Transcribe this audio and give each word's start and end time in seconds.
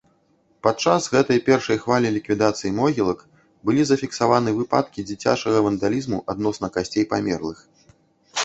Падчас 0.67 1.09
гэтай 1.15 1.39
першай 1.49 1.77
хвалі 1.83 2.11
ліквідацыі 2.15 2.71
могілак 2.79 3.19
былі 3.69 3.81
зафіксаваны 3.91 4.49
выпадкі 4.63 5.07
дзіцячага 5.11 5.57
вандалізму 5.67 6.23
адносна 6.35 6.67
касцей 6.79 7.09
памерлых. 7.13 7.59